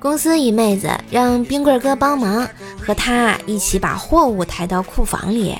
[0.00, 2.48] 公司一妹子让冰棍哥帮忙，
[2.80, 5.54] 和他一起把货物抬到库房里。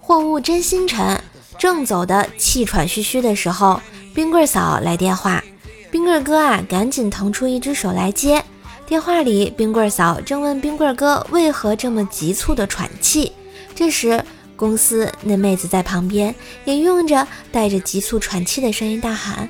[0.00, 1.20] 货物真心沉，
[1.56, 3.80] 正走的气喘吁吁的时候，
[4.12, 5.42] 冰棍嫂来电话。
[5.88, 8.42] 冰棍哥啊，赶紧腾出一只手来接。
[8.88, 13.32] 电话里，冰棍嫂正问冰棍哥为何这么急促的喘气。
[13.72, 14.20] 这时，
[14.56, 16.34] 公司那妹子在旁边
[16.64, 19.48] 也用着带着急促喘气的声音大喊：“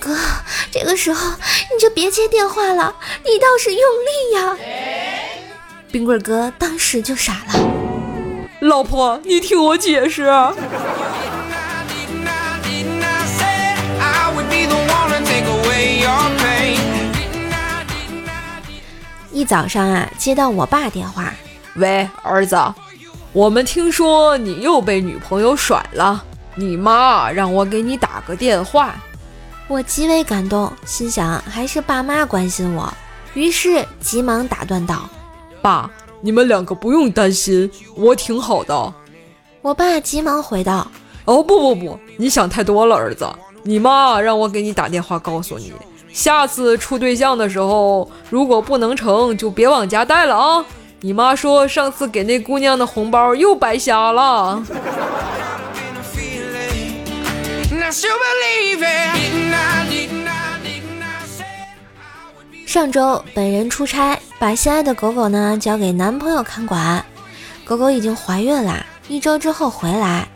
[0.00, 0.16] 哥，
[0.70, 4.56] 这个时候你就别接电话了，你倒是用力呀！”
[5.92, 7.60] 冰棍哥当时就傻了。
[8.60, 10.26] 老婆，你听我解释。
[19.32, 21.32] 一早上啊，接到我爸电话，
[21.74, 22.56] 喂，儿子，
[23.36, 28.94] 我们听说你又被女朋友甩了，你妈让我给你打个电话。
[29.68, 32.90] 我极为感动，心想还是爸妈关心我，
[33.34, 35.06] 于是急忙打断道
[35.60, 35.90] ：“爸，
[36.22, 38.94] 你们两个不用担心，我挺好的。”
[39.60, 40.90] 我爸急忙回道
[41.26, 43.28] ：“哦，不不不，你想太多了，儿子，
[43.62, 45.74] 你妈让我给你打电话告诉你。”
[46.10, 50.64] 下次处对象的时候，如果不能成就别往家带了啊！
[51.06, 54.60] 你妈说上次给那姑娘的红包又白瞎了。
[62.66, 67.06] 上周本人出差，把心爱的狗狗呢交给男朋友看管。
[67.64, 70.26] 狗狗已经怀孕了，一周之后回来，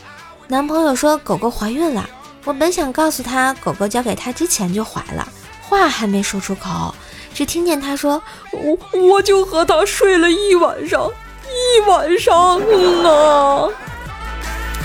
[0.47, 2.09] 男朋友说狗狗怀孕了。
[2.45, 5.27] 我本想告诉他，狗狗交给他之前就怀了。
[5.61, 6.95] 话还没说出口，
[7.33, 11.11] 只听见他说：“我我就和他睡了一晚上，
[11.47, 12.59] 一晚上
[13.05, 13.69] 啊。”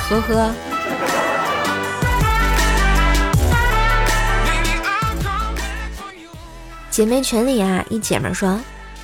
[0.09, 0.51] 呵呵。
[6.89, 8.57] 姐妹群里啊，一姐们说：“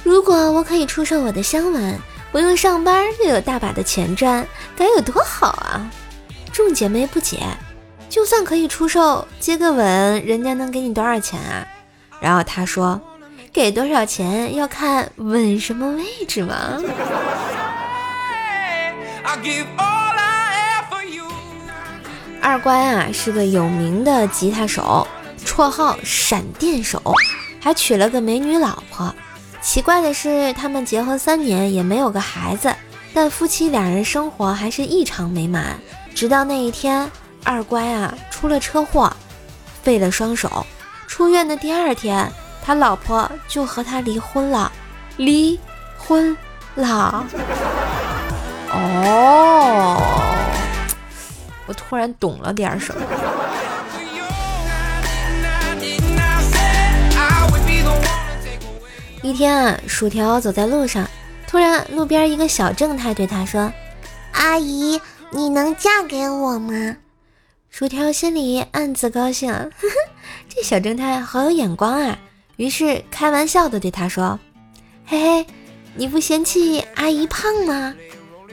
[0.03, 1.99] 如果我可以出售我的香吻，
[2.31, 5.91] 不用上班又有大把的钱赚，该有多好啊！”
[6.53, 7.39] 众姐妹不解。
[8.07, 11.67] 就算可以出售，接个吻，人家能给你多少钱啊？
[12.19, 12.99] 然后他说，
[13.53, 16.81] 给多少钱要看吻什么位置嘛。
[22.41, 25.05] 二乖啊是个有名的吉他手，
[25.45, 27.01] 绰号闪电手，
[27.59, 29.13] 还娶了个美女老婆。
[29.61, 32.73] 奇怪的是，他们结婚三年也没有个孩子，
[33.13, 35.79] 但夫妻两人生活还是异常美满。
[36.15, 37.09] 直到那一天。
[37.43, 39.11] 二乖啊，出了车祸，
[39.81, 40.63] 废了双手。
[41.07, 44.71] 出院的第二天，他老婆就和他离婚了，
[45.17, 45.59] 离
[45.97, 46.35] 婚
[46.75, 47.25] 了。
[48.73, 50.01] 哦，
[51.65, 53.01] 我突然懂了点什么。
[59.23, 61.07] 一天啊，薯条走在路上，
[61.47, 63.71] 突然路边一个小正太对他说
[64.33, 66.73] ：“阿姨，你能嫁给我吗？”
[67.69, 69.95] 薯条心里暗自高兴，呵呵，
[70.49, 72.17] 这小正太好有眼光啊！
[72.61, 74.39] 于是开玩笑的对他说
[75.07, 75.47] ：“嘿嘿，
[75.95, 77.95] 你不嫌弃阿姨胖吗？”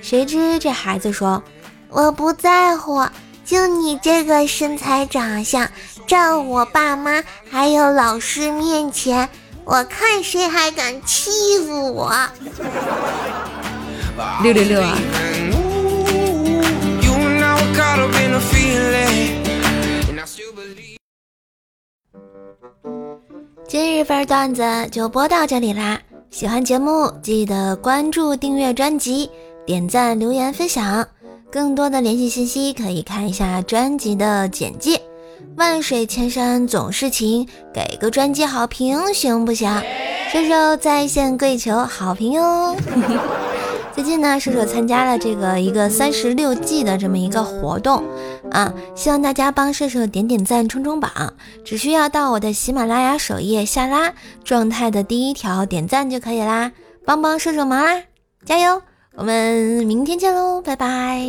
[0.01, 1.43] 谁知这孩子说
[1.91, 3.07] ：“我不在乎，
[3.45, 5.71] 就你这个身材长相，
[6.07, 9.29] 站我爸妈还有老师面前，
[9.67, 11.31] 我看谁还敢欺
[11.67, 12.11] 负我！”
[14.43, 14.97] 六六六啊！
[24.28, 24.62] 段子
[24.93, 25.99] 就播到这里啦！
[26.31, 29.31] 喜欢节目记得关注、订阅专辑、
[29.65, 31.09] 点赞、留言、分享。
[31.50, 35.00] 更多的联系信息可以看一下专辑的简介。
[35.56, 39.83] 万水千山总是情，给个专辑好评行不行？
[40.31, 42.77] 收收在线跪求好评哟！
[43.99, 48.05] 最近呢，射手参加了这个一个三十六计的这么一个活动
[48.53, 51.11] 啊，希望大家帮射手点点赞、冲冲榜，
[51.65, 54.15] 只需要到我的喜马拉雅首页下拉
[54.45, 56.71] 状态的第一条点赞就可以啦，
[57.05, 58.00] 帮帮射手忙啦，
[58.45, 58.81] 加油！
[59.17, 61.27] 我们明天见喽，拜拜。